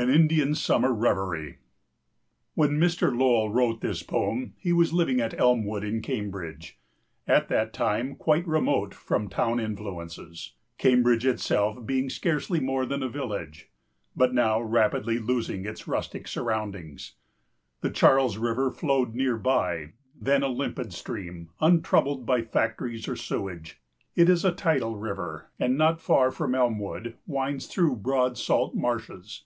[0.00, 1.56] AN INDIAN SUMMER REVERIE.
[2.54, 3.10] [When Mr.
[3.10, 6.78] Lowell wrote this poem he was living at Elmwood in Cambridge,
[7.26, 13.08] at that time quite remote from town influences, Cambridge itself being scarcely more than a
[13.08, 13.70] village,
[14.14, 17.14] but now rapidly losing its rustic surroundings.
[17.80, 23.80] The Charles River flowed near by, then a limpid stream, untroubled by factories or sewage.
[24.14, 29.42] It is a tidal river and not far from Elmwood winds through broad salt marshes.